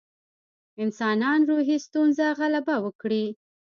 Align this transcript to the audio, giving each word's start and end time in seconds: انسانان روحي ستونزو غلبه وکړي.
انسانان 0.83 1.39
روحي 1.49 1.77
ستونزو 1.85 2.27
غلبه 2.39 2.75
وکړي. 2.85 3.25